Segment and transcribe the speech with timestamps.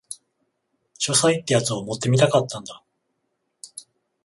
[0.97, 2.83] 書斎ってやつを持ってみたかったんだ